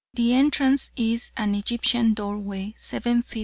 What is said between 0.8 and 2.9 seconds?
is by an Egyptian doorway